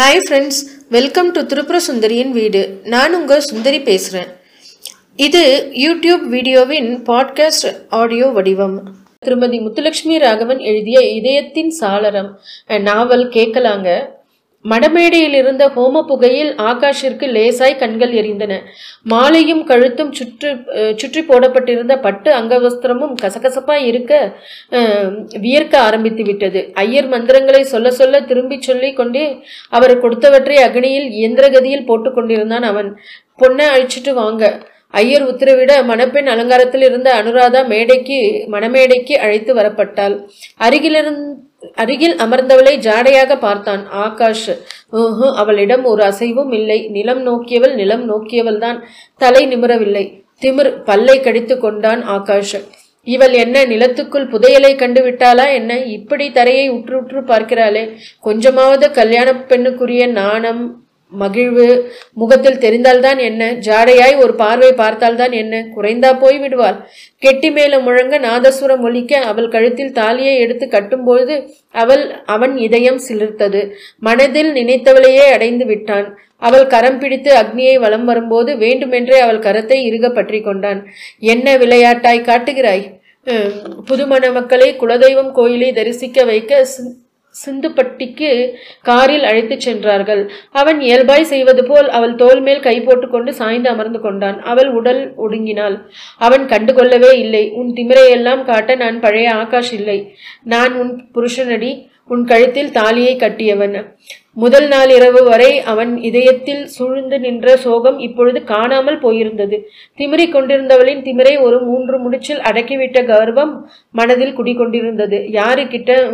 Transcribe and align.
Hi 0.00 0.20
friends 0.28 0.60
welcome 0.90 1.30
to 1.30 1.40
திருப்புர 1.40 1.76
சுந்தரியின் 1.88 2.30
வீடு. 2.30 2.80
நான் 2.84 3.14
உங்கள் 3.14 3.40
சுந்தரி 3.40 3.80
பேசுகிறேன் 3.80 4.26
இது 5.16 5.72
யூடியூப் 5.74 6.28
வீடியோவின் 6.30 7.02
பாட்காஸ்ட் 7.02 7.74
ஆடியோ 7.88 8.26
வடிவம். 8.26 8.94
திருமதி 9.18 9.60
முத்துலட்சுமி 9.60 10.18
ராகவன் 10.18 10.58
எழுதிய 10.58 11.00
இதயத்தின் 11.00 11.74
சாளரம் 11.80 12.30
நாவல் 12.80 13.28
கேட்கலாங்க. 13.28 14.06
மடமேடையில் 14.64 15.36
இருந்த 15.38 15.64
ஹோம 15.74 16.00
புகையில் 16.08 16.50
ஆகாஷிற்கு 16.70 17.26
லேசாய் 17.36 17.78
கண்கள் 17.82 18.12
எரிந்தன. 18.20 18.52
மாலையும் 19.12 19.62
கழுத்தும் 19.70 20.10
சுற்று 20.18 20.50
சுற்றி 21.02 21.22
போடப்பட்டிருந்த 21.30 21.94
பட்டு 22.06 22.30
அங்கவஸ்திரமும் 22.40 23.14
கசகசப்பாய் 23.22 23.86
இருக்க 23.90 24.12
வியர்க்க 25.46 25.74
ஆரம்பித்து 25.86 26.24
விட்டது 26.28 26.62
ஐயர் 26.84 27.08
மந்திரங்களை 27.14 27.62
சொல்ல 27.72 27.90
சொல்ல 28.00 28.20
திரும்பி 28.30 28.58
சொல்லி 28.68 28.90
கொண்டே 29.00 29.24
அவர் 29.78 29.94
கொடுத்தவற்றை 30.04 30.58
அக்னியில் 30.66 31.08
இயந்திரகதியில் 31.20 31.88
போட்டு 31.90 32.12
கொண்டிருந்தான் 32.12 32.68
அவன். 32.72 32.90
பொண்ணை 33.42 33.66
அழிச்சிட்டு 33.74 34.12
வாங்க. 34.22 34.44
ஐயர் 34.94 35.24
உத்தரவிட 35.30 35.72
மணப்பெண் 35.90 36.28
அலங்காரத்தில் 36.32 36.84
இருந்த 36.88 37.08
அனுராதா 37.20 37.60
மேடைக்கு 37.72 38.18
மணமேடைக்கு 38.54 39.14
அழைத்து 39.24 39.52
வரப்பட்டாள். 39.58 40.16
அருகிலிருந்து 40.66 41.28
அருகில் 41.82 42.16
அமர்ந்தவளை 42.24 42.74
ஜாடையாக 42.86 43.32
பார்த்தான். 43.44 43.82
ஆகாஷ் 44.04 44.50
அவளிடம் 45.42 45.84
ஒரு 45.92 46.02
அசைவும் 46.10 46.52
இல்லை. 46.58 46.78
நிலம் 46.96 47.22
நோக்கியவள் 47.28 47.74
நிலம் 47.80 48.04
நோக்கியவள் 48.10 48.60
தான் 48.64 48.78
தலை 49.22 49.42
நிமிரவில்லை. 49.52 50.04
திமிர் 50.42 50.72
பல்லை 50.88 51.16
கடித்து 51.20 51.56
கொண்டான் 51.58 52.02
ஆகாஷ். 52.16 52.58
இவள் 53.06 53.34
என்ன 53.42 53.56
நிலத்துக்குள் 53.72 54.30
புதையலை 54.32 54.72
கண்டு 54.80 55.00
விட்டாளா 55.06 55.46
என்ன? 55.58 55.72
இப்படி 55.96 56.26
தரையை 56.38 56.66
உற்று 56.76 56.94
உற்று 57.00 57.20
பார்க்கிறாளே. 57.30 57.84
கொஞ்சமாவது 58.26 58.86
கல்யாண 58.98 59.28
பெண்ணுக்குரிய 59.50 60.04
நாணம் 60.20 60.62
மகிழ்வு 61.12 61.66
முகத்தில் 62.20 62.60
தெரிந்தால்தான் 62.64 63.20
என்ன? 63.28 63.42
ஜாடையாய் 63.66 64.14
ஒரு 64.24 64.34
பார்வை 64.34 64.70
பார்த்தால்தான் 64.72 65.34
என்ன? 65.40 65.62
குறைந்தா 65.76 66.10
போய் 66.18 66.38
விடுவாள் 66.38 66.78
கெட்டி 67.24 67.50
மேல 67.50 67.80
முழங்க 67.80 68.18
நாதசுரம் 68.18 68.84
ஒலிக்க 68.88 69.22
அவள் 69.30 69.48
கழுத்தில் 69.48 69.92
தாலியை 69.92 70.34
எடுத்து 70.38 70.66
கட்டும்போது 70.66 71.36
அவள் 71.74 72.04
அவன் 72.26 72.54
இதயம் 72.66 73.00
சிலிர்த்தது. 73.08 73.62
மனதில் 73.98 74.50
நினைத்தவளையே 74.52 75.26
அடைந்து 75.34 75.66
விட்டான். 75.66 76.08
அவள் 76.42 76.66
கரம் 76.66 76.98
பிடித்து 76.98 77.30
அக்னியை 77.34 77.74
வலம் 77.78 78.04
வரும்போது 78.04 78.50
வேண்டுமென்றே 78.56 79.18
அவள் 79.18 79.44
கரத்தை 79.46 79.78
இறுக 79.88 80.06
பற்றி 80.10 80.40
கொண்டான். 80.40 80.80
என்ன 81.32 81.56
விளையாட்டாய் 81.56 82.26
காட்டுகிறாய்? 82.30 82.86
புதுமண 83.88 84.24
மக்களை 84.32 84.68
குலதெய்வம் 84.74 85.32
கோயிலை 85.32 85.70
தரிசிக்க 85.72 86.24
வைக்க 86.24 86.62
சிந்துப்பட்டிக்கு 87.32 88.52
காரில் 88.82 89.24
அழைத்துச் 89.24 89.60
சென்றார்கள். 89.60 90.30
அவன் 90.50 90.80
இயல்பாய் 90.80 91.24
செய்வது 91.24 91.64
போல் 91.64 91.88
அவள் 91.88 92.14
தோல் 92.14 92.40
மேல் 92.40 92.60
கை 92.60 92.80
போட்டுக்கொண்டு 92.80 93.34
சாய்ந்து 93.34 93.68
அமர்ந்து 93.68 94.00
கொண்டான். 94.00 94.42
அவள் 94.42 94.68
உடல் 94.68 95.14
ஒடுங்கினாள். 95.18 95.78
அவன் 96.18 96.46
கண்டுகொள்ளவே 96.46 97.14
இல்லை. 97.14 97.50
உன் 97.50 97.72
திமிரையெல்லாம் 97.72 98.44
காட்ட 98.44 98.74
நான் 98.74 99.00
பழைய 99.00 99.30
ஆகாஷ் 99.30 99.72
இல்லை. 99.72 100.14
நான் 100.44 100.74
உன் 100.74 100.92
புருஷனடி. 101.14 101.88
உன் 102.06 102.24
கழுத்தில் 102.24 102.72
தாலியை 102.72 103.16
கட்டியவன். 103.16 103.96
முதல் 104.34 104.68
நாள் 104.68 104.90
இரவு 104.90 105.24
வரை 105.24 105.60
அவன் 105.60 105.96
இதயத்தில் 105.96 106.66
சூழ்ந்து 106.66 107.20
நின்ற 107.20 107.56
சோகம் 107.56 107.98
இப்பொழுது 107.98 108.44
காணாமல் 108.44 109.00
போயிருந்தது. 109.00 109.56
திமிரி 109.98 110.26
கொண்டிருந்தவளின் 110.26 111.02
திமிரை 111.02 111.42
ஒரு 111.42 111.60
மூன்று 111.60 111.98
முடிச்சில் 111.98 112.38
அடக்கிவிட்ட 112.38 113.06
கர்வம் 113.06 113.70
மனதில் 113.90 114.38
குடிகொண்டிருந்தது. 114.38 115.30
யாருக்கிட்ட 115.30 116.10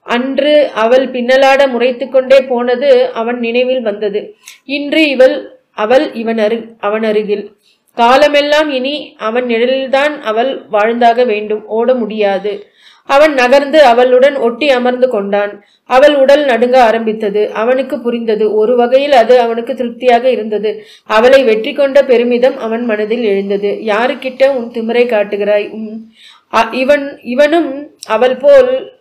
அன்று 0.00 0.70
அவள் 0.74 1.10
பின்னலாட 1.10 1.68
முறைத்து 1.68 2.08
கொண்டே 2.08 2.40
போனது 2.40 3.10
அவன் 3.12 3.38
நினைவில் 3.38 3.82
வந்தது. 3.82 4.34
இன்று 4.64 5.08
இவள் 5.08 5.58
அவள் 5.70 6.12
இவன் 6.12 6.38
அரு 6.38 6.74
அவன் 6.80 7.02
அருகில் 7.02 7.52
காலமெல்லாம் 7.94 8.70
இனி 8.70 9.16
அவன் 9.18 9.44
நிழலில்தான் 9.44 10.20
அவள் 10.20 10.62
வாழ்ந்தாக 10.70 11.24
வேண்டும் 11.24 11.66
ஓட 11.66 11.94
முடியாது. 11.94 12.66
அவன் 13.04 13.32
நகர்ந்து 13.32 13.82
அவளுடன் 13.82 14.36
ஒட்டி 14.36 14.70
அமர்ந்து 14.70 15.08
கொண்டான். 15.08 15.64
அவள் 15.84 16.14
உடல் 16.14 16.44
நடுங்க 16.44 16.82
ஆரம்பித்தது. 16.82 17.50
அவனுக்கு 17.52 18.00
புரிந்தது. 18.00 18.54
ஒரு 18.54 18.76
வகையில் 18.76 19.12
அது 19.12 19.40
அவனுக்கு 19.40 19.74
திருப்தியாக 19.74 20.30
இருந்தது. 20.30 20.84
அவளை 21.04 21.44
வெற்றி 21.44 21.72
கொண்ட 21.72 22.02
பெருமிதம் 22.02 22.58
அவன் 22.58 22.84
மனதில் 22.84 23.24
எழுந்தது. 23.24 23.80
யாருக்கிட்ட 23.86 24.48
உன் 24.48 24.70
திமிரை 24.70 25.06
காட்டுகிறாய்? 25.06 25.70
உம், 25.70 26.12
அ- 26.54 26.68
இவன் 26.70 27.20
இவனும் 27.22 27.90
அவள் 28.06 28.36
போல் 28.36 28.99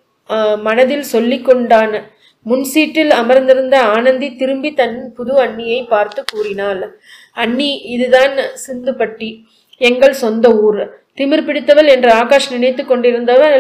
மனதில் 0.58 1.06
சொல்லிக்கொண்டான். 1.14 1.92
கொண்டான் 1.92 2.18
முன் 2.42 2.64
சீட்டில் 2.64 3.12
அமர்ந்திருந்த 3.12 3.84
ஆனந்தி 3.84 4.36
திரும்பி 4.36 4.74
தன் 4.74 5.14
புது 5.14 5.44
அண்ணியை 5.44 5.88
பார்த்து 5.88 6.24
கூறினாள். 6.32 7.00
அண்ணி 7.34 7.78
இதுதான் 7.78 8.38
சிந்துப்பட்டி 8.68 9.44
எங்கள் 9.78 10.14
சொந்த 10.14 10.56
ஊர். 10.58 11.02
திமிர் 11.20 11.46
பிடித்தவள் 11.48 11.90
என்று 11.96 12.12
ஆகாஷ் 12.12 12.52
நினைத்து 12.52 12.84
கொண்டிருந்தவள் 12.84 13.60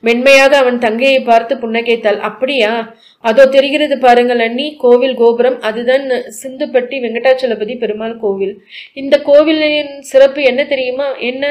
மென்மையாக 0.00 0.56
அவன் 0.56 0.78
தங்கையை 0.78 1.20
பார்த்து 1.20 1.54
புன்னகைத்தாள். 1.56 2.18
அப்படியா? 2.18 2.72
அதோ 3.20 3.46
தெரிகிறது 3.46 3.98
பாருங்கள் 3.98 4.38
அண்ணி 4.38 4.66
கோவில் 4.78 5.14
கோபுரம் 5.14 5.60
அதுதான் 5.60 6.04
சிந்துப்பட்டி 6.40 6.96
வெங்கடாச்சலபதி 7.04 7.74
பெருமாள் 7.78 8.16
கோவில். 8.18 8.54
இந்த 8.92 9.18
கோவிலின் 9.20 9.92
சிறப்பு 10.00 10.42
என்ன 10.42 10.64
தெரியுமா? 10.64 11.08
என்ன? 11.30 11.44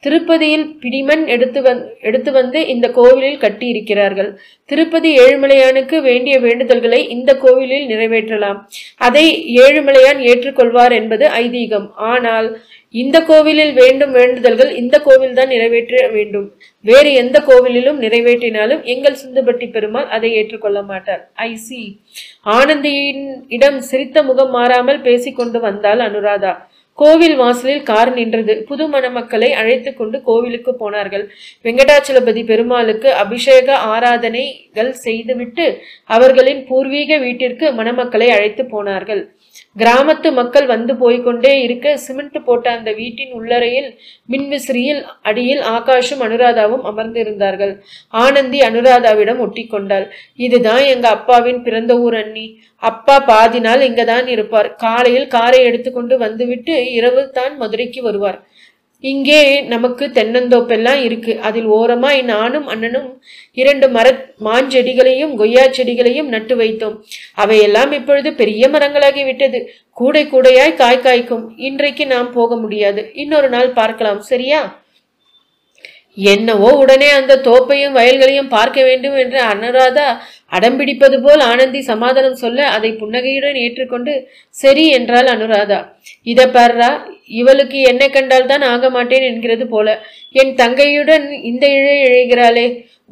திருப்பதியில் 0.00 0.64
பிடிமண் 0.82 1.26
எடுத்து 1.26 1.60
வந் 1.62 1.82
எடுத்து 2.00 2.32
வந்து 2.32 2.66
இந்த 2.66 2.86
கோவிலில் 2.90 3.38
கட்டியிருக்கிறார்கள். 3.38 4.30
திருப்பதி 4.64 5.10
ஏழுமலையானுக்கு 5.18 5.96
வேண்டிய 6.02 6.38
வேண்டுதல்களை 6.40 7.00
இந்த 7.08 7.30
கோவிலில் 7.34 7.86
நிறைவேற்றலாம். 7.86 8.58
அதை 8.96 9.24
ஏழுமலையான் 9.56 10.20
ஏற்றுக்கொள்வார் 10.32 10.92
என்பது 10.92 11.26
ஐதீகம். 11.28 11.86
ஆனால் 11.94 12.48
இந்த 13.00 13.16
கோவிலில் 13.28 13.72
வேண்டும் 13.72 14.12
வேண்டுதல்கள் 14.12 14.70
இந்த 14.80 14.96
கோவில்தான் 15.04 15.52
நிறைவேற்ற 15.52 16.08
வேண்டும். 16.16 16.46
வேறு 16.80 17.10
எந்த 17.22 17.36
கோவிலிலும் 17.46 17.98
நிறைவேற்றினாலும் 18.04 18.82
எங்கள் 18.94 19.20
சிந்துபட்டி 19.22 19.66
பெருமாள் 19.70 20.08
அதை 20.16 20.30
ஏற்றுக்கொள்ள 20.38 20.82
மாட்டார். 20.82 21.22
ஐ 21.48 21.50
சி 21.66 21.80
ஆனந்தியின் 22.56 23.24
இடம் 23.48 23.80
சிரித்த 23.80 24.22
முகம் 24.22 24.50
மாறாமல் 24.50 25.00
பேசிக்கொண்டு 25.00 25.60
வந்தாள் 25.60 26.02
அனுராதா. 26.08 26.52
கோவில் 26.98 27.36
வாசலில் 27.36 27.82
கார் 27.82 28.10
நின்றது. 28.18 28.54
புது 28.68 28.84
மணமக்களை 28.94 29.48
அழைத்து 29.60 29.90
கொண்டு 29.94 30.16
கோவிலுக்கு 30.22 30.72
போனார்கள். 30.82 31.24
வெங்கடாச்சலபதி 31.64 32.42
பெருமாளுக்கு 32.50 33.08
அபிஷேக 33.22 33.76
ஆராதனைகள் 33.94 34.92
செய்துவிட்டு 35.04 35.66
அவர்களின் 36.16 36.60
பூர்வீக 36.70 37.18
வீட்டிற்கு 37.18 37.68
மணமக்களை 37.80 38.28
அழைத்து 38.36 38.64
போனார்கள். 38.66 39.22
கிராமத்து 39.80 40.28
மக்கள் 40.38 40.66
வந்து 40.66 40.92
போய்க்கொண்டே 41.02 41.52
இருக்க 41.62 41.86
சிமெண்ட் 41.96 42.38
போட்ட 42.44 42.66
அந்த 42.76 42.90
வீட்டின் 43.00 43.32
உள்ளறையில் 43.38 43.88
மின்விசிறியில் 44.32 45.00
அடியில் 45.30 45.62
ஆகாஷும் 45.76 46.22
அனுராதாவும் 46.26 46.84
அமர்ந்திருந்தார்கள். 46.90 47.72
ஆனந்தி 48.24 48.60
அனுராதாவிடம் 48.68 49.40
ஒட்டி 49.46 49.64
கொண்டாள் 49.66 50.06
இதுதான் 50.46 50.84
எங்க 50.94 51.08
அப்பாவின் 51.08 51.62
பிறந்த 51.62 51.94
ஊர் 51.98 52.16
அண்ணி. 52.22 52.46
அப்பா 52.82 53.16
பாதி 53.30 53.60
நாள் 53.66 53.82
இங்க 53.88 54.02
தான் 54.04 54.26
இருப்பார். 54.34 54.68
காலையில் 54.84 55.32
காரை 55.34 55.60
எடுத்துக்கொண்டு 55.68 56.14
வந்துவிட்டு 56.24 56.74
இரவு 56.98 57.22
தான் 57.38 57.54
மதுரைக்கு 57.62 58.02
வருவார். 58.08 58.40
இங்கே 59.04 59.38
நமக்கு 59.72 60.04
தென்னந்தோப்பெல்லாம் 60.16 61.00
இருக்கு. 61.06 61.32
அதில் 61.46 61.68
ஓரமாய் 61.76 62.20
நானும் 62.32 62.66
அண்ணனும் 62.72 63.08
இரண்டு 63.60 63.86
மர 63.96 64.06
மாஞ்செடிகளையும் 64.48 65.32
கொய்யா 65.40 65.64
செடிகளையும் 65.78 66.28
நட்டு 66.34 66.56
வைத்தோம். 66.56 66.96
அவையெல்லாம் 67.44 67.92
இப்பொழுது 67.98 68.32
பெரிய 68.42 68.68
மரங்களாகி 68.74 69.24
விட்டது. 69.30 69.60
கூடை 70.00 70.22
கூடையாய் 70.26 70.78
காய் 70.82 71.04
காய்க்கும். 71.06 71.44
இன்றைக்கு 71.70 72.06
நாம் 72.14 72.30
போக 72.38 72.56
முடியாது. 72.56 73.04
இன்னொரு 73.24 73.50
நாள் 73.56 73.76
பார்க்கலாம். 73.80 74.22
சரியா? 74.32 74.62
என்னவோ 76.18 76.70
உடனே 76.82 77.06
அந்த 77.18 77.34
தோப்பையும் 77.44 77.94
வயல்களையும் 77.98 78.50
பார்க்க 78.56 78.80
வேண்டும் 78.88 79.14
என்று 79.20 79.38
அனுராதா 79.52 80.08
அடம்பிடிப்பது 80.52 81.16
போல் 81.24 81.42
ஆனந்தி 81.50 81.80
சமாதானம் 81.90 82.40
சொல்ல 82.44 82.68
அதை 82.76 82.90
புன்னகையுடன் 83.00 83.58
ஏற்றுக்கொண்டு 83.64 84.12
சரி 84.62 84.84
என்றாள் 84.98 85.28
அனுராதா. 85.34 85.80
இத 86.32 86.40
பாருடா 86.56 86.90
இவளுக்கு 87.40 87.78
என்னை 87.90 88.08
கண்டால் 88.16 88.50
தான் 88.52 88.64
ஆக 88.72 88.90
மாட்டேன் 88.96 89.26
என்கிறது 89.30 89.66
போல. 89.74 89.88
என் 90.42 90.54
தங்கையுடன் 90.62 91.26
இந்த 91.50 91.64
இழை 91.78 91.96
இழைகிறாளே 92.06 92.66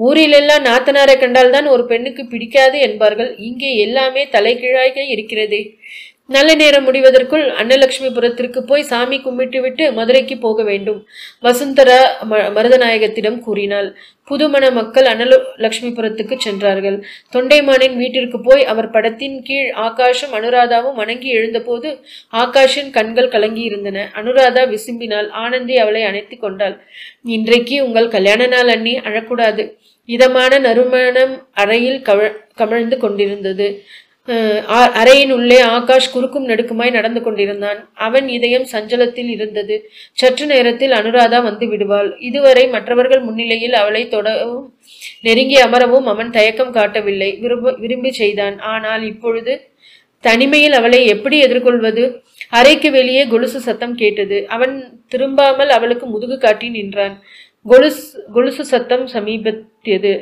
ஊரிலெல்லாம் 0.06 0.66
நாத்தனாரை 0.69 1.14
கண்டால்தான் 1.22 1.66
ஒரு 1.75 1.82
பெண்ணுக்கு 1.88 2.22
பிடிக்காது 2.32 2.76
என்பார்கள். 2.88 3.31
இங்கே 3.48 3.70
எல்லாமே 3.87 4.22
தலைகீழாக 4.37 4.98
இருக்கிறதே. 5.14 5.62
நல்ல 6.30 6.54
நேரம் 6.54 6.84
முடிவதற்குள் 6.84 7.50
அன்னலட்சுமிபுரத்திற்கு 7.50 8.60
போய் 8.60 8.82
சாமி 8.82 9.18
கும்பிட்டுவிட்டு 9.18 9.92
மதுரைக்கு 9.92 10.38
போக 10.38 10.62
வேண்டும் 10.62 11.06
வசுந்தரா 11.42 12.10
ம- 12.30 12.52
மருதநாயகத்திடம் 12.52 13.38
கூறினாள். 13.38 13.96
புதுமண 14.24 14.70
மக்கள் 14.70 15.04
அன்னலட்சுமிபுரத்துக்கு 15.04 16.38
சென்றார்கள். 16.38 17.04
தொண்டைமானின் 17.32 17.96
வீட்டிற்கு 17.96 18.40
போய் 18.40 18.64
அவர் 18.64 18.90
படத்தின் 18.90 19.42
கீழ் 19.42 19.72
ஆகாஷும் 19.74 20.32
அனுராதாவும் 20.32 20.94
வணங்கி 20.94 21.28
எழுந்தபோது 21.28 21.98
ஆகாஷின் 22.32 22.90
கண்கள் 22.90 23.28
கலங்கி 23.28 23.60
இருந்தன 23.60 24.10
அனுராதா 24.14 24.66
விசும்பினாள். 24.66 25.30
ஆனந்தி 25.30 25.78
அவளை 25.78 26.02
அணைத்துக் 26.02 26.40
கொண்டாள். 26.40 26.80
இன்றைக்கு 27.22 27.84
உங்கள் 27.84 28.08
கல்யாண 28.08 28.46
நாள் 28.46 28.68
அண்ணி 28.68 28.98
அழக்கூடாது. 28.98 29.76
இதமான 30.04 30.58
நறுமணம் 30.58 31.48
அறையில் 31.52 32.02
கவ 32.02 32.32
கமழ்ந்து 32.58 32.96
கொண்டிருந்தது. 32.96 33.84
அறையின் 35.00 35.32
உள்ளே 35.36 35.58
ஆகாஷ் 35.76 36.10
குறுக்கும் 36.12 36.48
நெடுக்குமாய் 36.48 36.96
நடந்து 36.96 37.20
கொண்டிருந்தான். 37.22 37.78
அவன் 38.06 38.26
இதயம் 38.28 38.66
சஞ்சலத்தில் 38.72 39.30
இருந்தது. 39.36 39.76
சற்று 40.12 40.46
நேரத்தில் 40.46 40.94
அனுராதா 40.98 41.38
வந்து 41.42 41.66
விடுவாள். 41.68 42.10
இதுவரை 42.28 42.64
மற்றவர்கள் 42.68 43.22
முன்னிலையில் 43.22 43.76
அவளை 43.80 44.02
தொடவும் 44.08 44.66
நெருங்கி 45.22 45.58
அமரவும் 45.66 46.08
அவன் 46.12 46.30
தயக்கம் 46.30 46.72
காட்டவில்லை. 46.72 47.30
விரும்ப 47.42 47.74
விரும்பி 47.82 48.12
செய்தான். 48.12 48.58
ஆனால் 48.74 49.02
இப்பொழுது 49.02 49.54
தனிமையில் 50.24 50.72
அவளை 50.72 51.00
எப்படி 51.06 51.36
எதிர்கொள்வது? 51.40 52.02
அறைக்கு 52.58 52.88
வெளியே 52.90 53.22
கொலுசு 53.26 53.58
சத்தம் 53.60 53.94
கேட்டது. 53.94 54.38
அவன் 54.48 54.74
திரும்பாமல் 55.12 55.70
அவளுக்கு 55.76 56.06
முதுகு 56.06 56.38
காட்டி 56.38 56.68
நின்றான். 56.68 57.14
கொலுசு 57.66 58.04
கொலுசு 58.34 58.64
சத்தம் 58.64 59.06
சமீபத்தியது. 59.06 60.12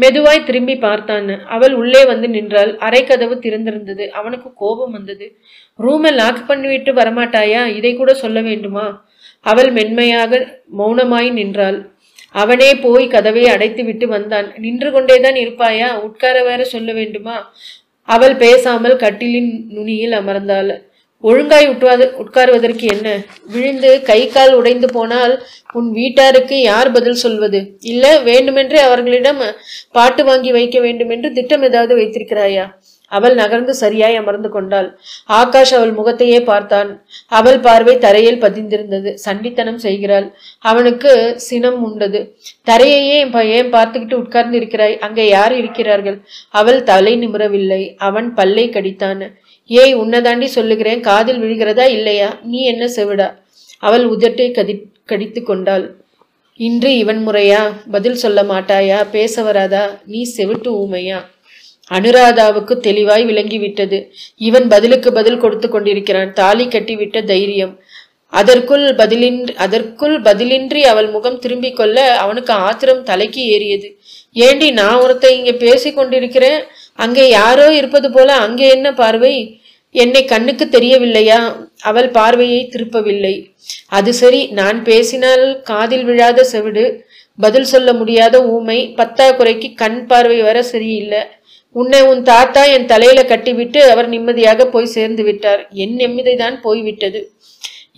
மெதுவாய் 0.00 0.44
திரும்பி 0.44 0.76
பார்த்தான். 0.76 1.46
அவள் 1.46 1.74
உள்ளே 1.74 2.04
வந்து 2.04 2.28
நின்றாள். 2.28 2.76
அரை 2.78 3.04
கதவு 3.04 3.34
திறந்திருந்தது. 3.34 4.08
அவனுக்கு 4.08 4.54
கோபம் 4.54 4.92
வந்தது. 4.92 5.38
ரூமை 5.78 6.12
லாக் 6.12 6.44
பண்ணிவிட்டு 6.48 6.92
வரமாட்டாயா? 6.92 7.66
இதை 7.66 7.94
கூட 7.94 8.14
சொல்ல 8.14 8.40
வேண்டுமா? 8.40 9.06
அவள் 9.40 9.70
மென்மையாக 9.70 10.60
மௌனமாய் 10.78 11.32
நின்றாள். 11.32 11.90
அவனே 12.30 12.74
போய் 12.74 13.08
கதவை 13.08 13.48
அடைத்து 13.48 13.84
விட்டு 13.84 14.08
வந்தான். 14.08 14.52
நின்று 14.58 14.92
கொண்டேதான் 14.92 15.34
இருப்பாயா? 15.34 16.00
உட்கார 16.00 16.42
வேற 16.42 16.64
சொல்ல 16.64 16.92
வேண்டுமா? 16.92 17.52
அவள் 18.02 18.36
பேசாமல் 18.36 18.96
கட்டிலின் 18.96 19.64
நுனியில் 19.68 20.12
அமர்ந்தாள். 20.12 20.87
ஒழுங்காய் 21.20 21.68
உட்வாது 21.68 22.12
உட்காருவதற்கு 22.18 22.82
என்ன? 22.82 23.22
விழுந்து 23.46 24.02
கை 24.02 24.26
கால் 24.26 24.52
உடைந்து 24.52 24.92
போனால் 24.92 25.42
உன் 25.72 25.92
வீட்டாருக்கு 25.92 26.52
யார் 26.52 26.92
பதில் 26.92 27.14
சொல்வது? 27.14 27.76
இல்ல 27.80 28.18
வேண்டுமென்றே 28.18 28.78
அவர்களிடம் 28.78 29.40
பாட்டு 29.92 30.24
வாங்கி 30.24 30.52
வைக்க 30.52 30.80
வேண்டும் 30.80 31.10
என்று 31.10 31.32
திட்டம் 31.32 31.62
ஏதாவது 31.62 31.96
வைத்திருக்கிறாயா? 31.96 32.74
அவள் 33.08 33.34
நகர்ந்து 33.34 33.74
சரியாய் 33.74 34.16
அமர்ந்து 34.16 34.48
கொண்டாள். 34.48 34.98
ஆகாஷ் 35.24 35.74
அவள் 35.74 35.92
முகத்தையே 35.92 36.42
பார்த்தான். 36.42 37.06
அவள் 37.28 37.58
பார்வை 37.58 37.98
தரையில் 37.98 38.42
பதிந்திருந்தது. 38.42 39.14
சண்டித்தனம் 39.14 39.76
செய்கிறாள். 39.76 40.34
அவனுக்கு 40.58 41.40
சினம் 41.40 41.82
உண்டது. 41.82 42.36
தரையையே 42.70 43.30
ப- 43.30 43.44
ஏன் 43.44 43.72
பார்த்துக்கிட்டு 43.72 44.14
உட்கார்ந்து 44.14 44.56
இருக்கிறாய் 44.56 44.98
அங்கே 44.98 45.28
யார் 45.28 45.54
இருக்கிறார்கள்? 45.54 46.20
அவள் 46.50 46.82
தலை 46.82 47.18
நிமிரவில்லை. 47.18 47.94
அவன் 47.96 48.34
பல்லை 48.34 48.68
கடித்தான். 48.68 49.30
ஏய் 49.68 49.96
உன்னதாண்டி 49.96 50.44
சொல்லுகிறேன் 50.44 51.00
காதில் 51.00 51.42
விழுகிறதா 51.42 51.88
இல்லையா? 51.88 52.38
நீ 52.42 52.64
என்ன 52.64 52.86
செவிடா? 52.86 53.34
அவள் 53.78 54.08
உதட்டை 54.08 54.52
கதி 54.52 54.82
கடித்து 55.04 55.42
கொண்டாள். 55.42 55.96
இன்று 56.56 56.96
இவன் 56.96 57.28
முறையா? 57.28 57.72
பதில் 57.90 58.14
சொல்ல 58.14 58.42
மாட்டாயா? 58.42 59.10
பேச 59.10 59.42
வராதா? 59.42 59.98
நீ 60.04 60.34
செவிட்டு 60.36 60.70
ஊமையா? 60.70 61.24
அனுராதாவுக்கு 61.90 62.78
தெளிவாய் 62.78 63.24
விளங்கிவிட்டது. 63.24 64.08
இவன் 64.36 64.68
பதிலுக்கு 64.68 65.12
பதில் 65.12 65.38
கொடுத்து 65.38 65.68
கொண்டிருக்கிறான். 65.68 66.32
தாலி 66.32 66.66
கட்டிவிட்ட 66.66 67.24
தைரியம். 67.24 67.78
அதற்குள் 68.26 68.94
பதிலின்றி 68.94 69.54
அதற்குள் 69.54 70.20
பதிலின்றி 70.20 70.80
அவள் 70.80 71.08
முகம் 71.08 71.38
திரும்பிக் 71.38 71.76
கொள்ள 71.76 72.16
அவனுக்கு 72.16 72.52
ஆத்திரம் 72.52 73.02
தலைக்கு 73.02 73.44
ஏறியது. 73.44 73.98
ஏண்டி 74.32 74.70
நான் 74.70 74.96
ஒருத்த 74.96 75.30
இங்க 75.30 75.52
பேசி 75.52 75.92
கொண்டிருக்கிறேன்? 75.92 76.62
அங்கே 76.94 77.28
யாரோ 77.28 77.74
இருப்பது 77.74 78.12
போல 78.12 78.34
அங்கே 78.34 78.68
என்ன 78.68 78.94
பார்வை? 78.94 79.57
என்னை 79.94 80.22
கண்ணுக்கு 80.24 80.64
தெரியவில்லையா? 80.68 81.38
அவள் 81.82 82.08
பார்வையை 82.10 82.60
திருப்பவில்லை. 82.72 83.34
அது 83.88 84.10
சரி 84.14 84.40
நான் 84.58 84.78
பேசினால் 84.84 85.44
காதில் 85.62 86.04
விழாத 86.04 86.44
செவிடு 86.44 86.84
பதில் 87.38 87.68
சொல்ல 87.72 87.92
முடியாத 87.92 88.36
ஊமை 88.46 88.78
பத்தாக்குறைக்கு 88.96 89.68
கண் 89.74 90.06
பார்வை 90.06 90.38
வர 90.42 90.58
சரியில்லை. 90.62 91.22
உன்னை 91.74 92.00
உன் 92.02 92.22
தாத்தா 92.22 92.62
என் 92.74 92.86
தலையில 92.86 93.20
கட்டிவிட்டு 93.22 93.80
அவர் 93.90 94.08
நிம்மதியாக 94.08 94.66
போய் 94.66 94.94
சேர்ந்து 94.96 95.22
விட்டார். 95.22 95.62
என் 95.72 95.96
நிம்மதிதான் 95.96 96.56
போய்விட்டது. 96.60 97.20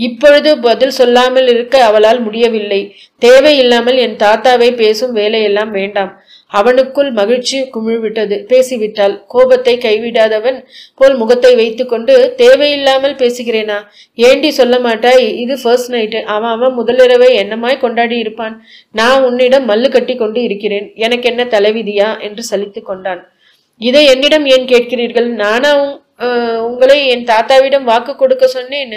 இப்பொழுது 0.08 0.50
பதில் 0.58 0.94
சொல்லாமல் 0.98 1.48
இருக்க 1.48 1.84
அவளால் 1.84 2.20
முடியவில்லை. 2.20 2.80
தேவையில்லாமல் 3.18 3.96
என் 3.96 4.16
தாத்தாவை 4.16 4.68
பேசும் 4.76 5.12
வேலையெல்லாம் 5.12 5.70
வேண்டாம். 5.70 6.12
அவனுக்குள் 6.58 7.10
மகிழ்ச்சி 7.18 7.58
குமிழ்விட்டது. 7.74 8.36
பேசிவிட்டாள். 8.50 9.14
கோபத்தை 9.32 9.74
கைவிடாதவன் 9.84 10.58
போல் 10.98 11.16
முகத்தை 11.20 11.52
வைத்துக்கொண்டு 11.60 12.14
தேவையில்லாமல் 12.42 13.16
பேசுகிறேனா? 13.22 13.78
ஏண்டி 14.28 14.50
சொல்ல 14.58 14.78
மாட்டாய்? 14.86 15.26
இது 15.42 15.56
ஃபர்ஸ்ட் 15.62 15.92
நைட்டு 15.94 16.20
அவன் 16.34 16.54
அவன் 16.56 16.76
முதலிரவை 16.78 17.30
என்னமாய் 17.42 17.82
கொண்டாடி 17.84 18.18
இருப்பான்? 18.24 18.56
நான் 19.00 19.24
உன்னிடம் 19.28 19.68
மல்லு 19.70 19.90
கட்டி 19.96 20.16
கொண்டு 20.22 20.42
இருக்கிறேன். 20.48 20.88
எனக்கு 21.06 21.28
என்ன 21.32 21.44
தலைவிதியா? 21.56 22.10
என்று 22.28 22.44
சலித்து 22.50 22.82
கொண்டான். 22.90 23.22
இதை 23.80 24.04
என்னிடம் 24.14 24.46
ஏன் 24.54 24.70
கேட்கிறீர்கள்? 24.74 25.28
நானா 25.44 25.72
உங்களை 26.68 26.96
என் 27.12 27.28
தாத்தாவிடம் 27.28 27.86
வாக்கு 27.90 28.12
கொடுக்க 28.16 28.44
சொன்னேன். 28.54 28.96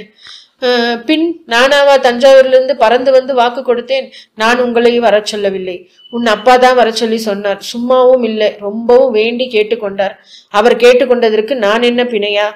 பின் 1.08 1.26
நானாவா 1.54 1.96
தஞ்சாவூர்லேருந்து 2.08 2.76
பறந்து 2.84 3.12
வந்து 3.16 3.34
வாக்கு 3.40 3.62
கொடுத்தேன். 3.62 4.06
நான் 4.42 4.60
உங்களை 4.66 4.92
வரச் 5.06 5.32
சொல்லவில்லை. 5.32 5.78
உன் 6.10 6.28
அப்பா 6.36 6.54
தான் 6.58 6.78
வர 6.80 6.92
சொல்லி 6.92 7.20
சொன்னார். 7.30 7.60
சும்மாவும் 7.72 8.24
இல்லை. 8.30 8.50
ரொம்பவும் 8.68 9.16
வேண்டி 9.20 9.48
கேட்டுக்கொண்டார். 9.56 10.16
அவர் 10.60 10.76
கேட்டுக்கொண்டதற்கு 10.84 11.56
நான் 11.66 11.88
என்ன 11.90 12.04
பிணையா? 12.14 12.48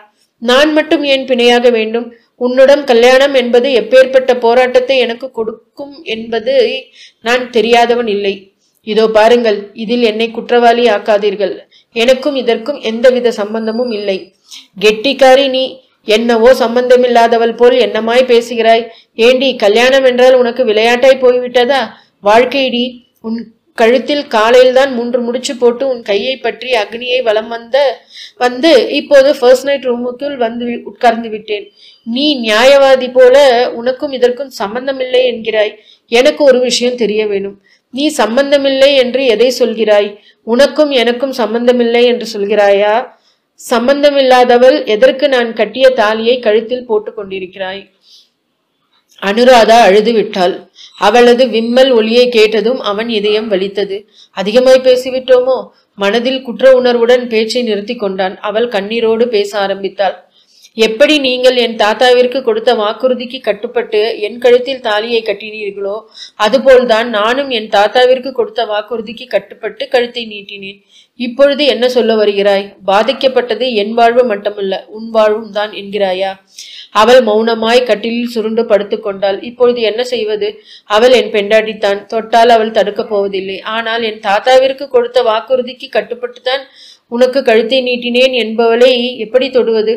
நான் 0.42 0.72
மட்டும் 0.74 1.04
ஏன் 1.14 1.28
பிணையாக 1.32 1.70
வேண்டும்? 1.78 2.08
உன்னுடன் 2.46 2.84
கல்யாணம் 2.84 3.36
என்பது 3.42 3.68
எப்பேற்பட்ட 3.82 4.32
போராட்டத்தை 4.46 4.98
எனக்கு 5.06 5.28
கொடுக்கும் 5.32 5.96
என்பது 6.16 6.56
நான் 7.28 7.44
தெரியாதவன் 7.50 8.10
இல்லை. 8.16 8.36
இதோ 8.88 9.06
பாருங்கள். 9.18 9.58
இதில் 9.84 10.04
என்னை 10.12 10.28
குற்றவாளி 10.32 10.84
ஆக்காதீர்கள். 10.96 11.56
எனக்கும் 11.96 12.36
இதற்கும் 12.36 12.80
எந்தவித 12.92 13.32
சம்பந்தமும் 13.32 13.92
இல்லை. 13.92 14.18
கெட்டிக்காரி 14.86 15.48
நீ 15.56 15.64
என்னவோ 16.08 16.50
சம்பந்தமில்லாதவள் 16.64 17.54
போல் 17.56 17.76
என்னமாய் 17.86 18.30
பேசுகிறாய்? 18.32 18.84
ஏண்டி 19.28 19.50
கல்யாணம் 19.56 20.04
என்றால் 20.04 20.40
உனக்கு 20.42 20.64
விளையாட்டாய் 20.66 21.24
போய்விட்டதா? 21.24 21.82
வாழ்க்கைடி 22.24 22.86
உன் 23.22 23.40
கழுத்தில் 23.78 24.24
காலையில்தான் 24.28 24.92
மூன்று 24.94 25.20
முடிச்சு 25.22 25.54
போட்டு 25.56 25.84
உன் 25.88 26.02
கையை 26.02 26.36
பற்றி 26.38 26.70
அக்னியை 26.74 27.20
வலம் 27.24 27.48
வந்த 27.48 27.78
வந்து 28.38 28.72
இப்போது 29.00 29.30
ஃபர்ஸ்ட் 29.36 29.68
நைட் 29.68 29.86
ரூமுக்குள் 29.86 30.36
வந்து 30.36 30.66
உட்கார்ந்து 30.84 31.30
விட்டேன். 31.30 31.66
நீ 32.16 32.26
நியாயவாதி 32.42 33.10
போல 33.14 33.36
உனக்கும் 33.72 34.12
இதற்கும் 34.12 34.52
சம்பந்தமில்லை 34.62 35.22
என்கிறாய். 35.32 35.74
எனக்கு 36.12 36.42
ஒரு 36.44 36.60
விஷயம் 36.60 36.96
தெரிய 36.96 37.22
வேணும். 37.28 37.58
நீ 37.94 38.06
சம்பந்தமில்லை 38.22 38.90
என்று 38.96 39.22
எதை 39.26 39.50
சொல்கிறாய்? 39.60 40.10
உனக்கும் 40.48 40.92
எனக்கும் 41.02 41.38
சம்பந்தமில்லை 41.42 42.04
என்று 42.06 42.26
சொல்கிறாயா? 42.34 42.96
சம்பந்தமில்லாதவள் 43.70 44.86
எதற்கு 44.86 45.30
நான் 45.30 45.54
கட்டிய 45.54 45.90
தாலியை 45.90 46.40
கழுத்தில் 46.40 46.86
போட்டுக் 46.86 47.20
கொண்டிருக்கிறாய் 47.20 47.90
அனுராதா 49.22 49.78
அழுது 49.82 50.14
விட்டாள் 50.14 50.70
அவளது 50.98 51.48
விம்மல் 51.48 51.92
ஒளியை 51.92 52.30
கேட்டதும் 52.30 52.80
அவன் 52.80 53.10
இதயம் 53.10 53.48
வலித்தது. 53.48 54.08
அதிகமாய் 54.32 54.82
பேசிவிட்டோமோ? 54.84 55.70
மனதில் 55.96 56.42
குற்ற 56.42 56.74
உணர்வுடன் 56.74 57.28
பேச்சை 57.28 57.62
நிறுத்தி 57.62 57.96
கொண்டான் 57.96 58.40
அவள் 58.40 58.68
கண்ணீரோடு 58.68 59.26
பேச 59.26 59.60
ஆரம்பித்தாள். 59.60 60.27
எப்படி 60.86 61.14
நீங்கள் 61.26 61.58
என் 61.64 61.78
தாத்தாவிற்கு 61.82 62.40
கொடுத்த 62.48 62.72
வாக்குறுதிக்கு 62.82 63.40
கட்டுப்பட்டு 63.48 64.02
என் 64.26 64.38
கழுத்தில் 64.44 64.84
தாலியை 64.88 65.22
கட்டினீர்களோ 65.30 65.96
அதுபோல்தான் 66.46 67.08
நானும் 67.18 67.50
என் 67.58 67.70
தாத்தாவிற்கு 67.76 68.32
கொடுத்த 68.40 68.64
வாக்குறுதிக்கு 68.72 69.26
கட்டுப்பட்டு 69.36 69.84
கழுத்தை 69.94 70.24
நீட்டினேன். 70.34 70.80
இப்பொழுது 71.20 71.64
என்ன 71.74 71.86
சொல்ல 71.96 72.12
வருகிறாய்? 72.20 72.66
பாதிக்கப்பட்டது 72.90 73.68
என் 73.84 73.94
வாழ்வு 74.00 74.24
மட்டுமல்ல 74.32 74.74
உன் 74.98 75.08
வாழ்வும் 75.16 75.56
தான் 75.58 75.72
என்கிறாயா? 75.82 76.32
அவள் 77.02 77.22
மௌனமாய் 77.30 77.82
கட்டிலில் 77.90 78.34
சுருண்டு 78.36 78.66
படுத்து 78.72 79.00
கொண்டாள். 79.00 79.40
இப்பொழுது 79.50 79.80
என்ன 79.90 80.02
செய்வது? 80.14 80.50
அவள் 80.98 81.16
என் 81.22 81.34
பெண்டாடித்தான் 81.38 82.00
தொட்டால் 82.14 82.54
அவள் 82.58 82.76
தடுக்கப் 82.78 83.12
போவதில்லை. 83.14 83.58
ஆனால் 83.76 84.06
என் 84.12 84.22
தாத்தாவிற்கு 84.28 84.88
கொடுத்த 84.96 85.22
வாக்குறுதிக்கு 85.32 85.90
கட்டுப்பட்டுத்தான் 85.98 86.64
உனக்கு 87.16 87.42
கழுத்தை 87.50 87.82
நீட்டினேன் 87.90 88.34
என்பவளை 88.44 88.94
எப்படி 89.26 89.50
தொடுவது? 89.58 89.96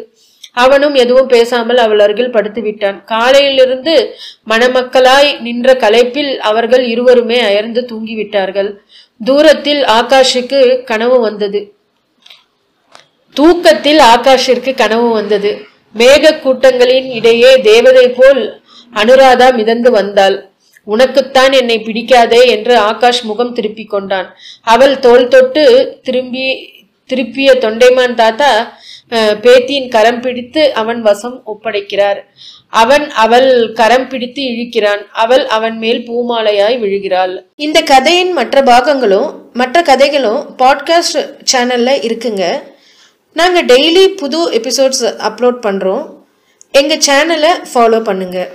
அவனும் 0.53 0.95
எதுவும் 0.95 1.27
பேசாமல் 1.27 1.77
அவள் 1.77 1.99
அருகில் 1.99 2.31
படுத்து 2.31 2.63
விட்டான். 2.63 3.05
காலையிலிருந்து 3.05 4.17
மணமக்களாய் 4.49 5.41
நின்ற 5.41 5.75
களைப்பில் 5.75 6.37
அவர்கள் 6.39 6.85
இருவருமே 6.85 7.41
அயர்ந்து 7.41 7.87
தூங்கிவிட்டார்கள். 7.91 8.71
தூரத்தில் 9.25 9.83
ஆகாஷுக்கு 9.83 10.85
கனவு 10.85 11.21
வந்தது. 11.21 11.75
தூக்கத்தில் 13.37 13.99
ஆகாஷிற்கு 13.99 14.75
கனவு 14.75 15.09
வந்தது. 15.09 15.51
மேக 15.99 16.33
கூட்டங்களின் 16.45 17.09
இடையே 17.11 17.61
தேவதை 17.61 18.09
போல் 18.09 18.63
அனுராதா 18.95 19.55
மிதந்து 19.55 19.91
வந்தாள். 19.91 20.37
உனக்குத்தான் 20.87 21.53
என்னை 21.53 21.77
பிடிக்காதே 21.79 22.47
என்று 22.47 22.77
ஆகாஷ் 22.79 23.23
முகம் 23.23 23.53
திருப்பிக் 23.53 23.91
கொண்டான். 23.91 24.29
அவள் 24.63 24.99
தோல் 24.99 25.29
தொட்டு 25.29 25.65
திரும்பி 26.03 26.47
திருப்பிய 27.07 27.51
தொண்டைமான் 27.55 28.15
தாத்தா 28.15 28.79
பேத்தியின் 29.11 29.89
கரம் 29.89 30.21
பிடித்து 30.21 30.75
அவன் 30.75 31.03
வசம் 31.03 31.43
ஒப்படைக்கிறார். 31.47 32.21
அவன் 32.69 33.11
அவள் 33.11 33.73
கரம் 33.73 34.09
பிடித்து 34.09 34.43
இழுக்கிறான். 34.43 35.03
அவள் 35.13 35.47
அவன் 35.47 35.79
மேல் 35.79 36.01
பூமாலையாய் 36.11 36.79
விழுகிறாள். 36.79 37.35
இந்த 37.57 37.81
கதையின் 37.81 38.33
மற்ற 38.33 38.63
பாகங்களும் 38.63 39.31
மற்ற 39.53 39.83
கதைகளும் 39.83 40.41
பாட்காஸ்ட் 40.59 41.21
சேனல்ல 41.53 41.91
இருக்குங்க. 42.09 42.45
நாங்கள் 43.33 43.65
டெய்லி 43.65 44.07
புது 44.09 44.39
எபிசோட்ஸ் 44.51 45.05
அப்லோட் 45.29 45.61
பண்ணுறோம் 45.67 46.07
எங்கள் 46.73 47.03
சேனலை 47.07 47.53
ஃபாலோ 47.75 47.99
பண்ணுங்கள் 48.09 48.51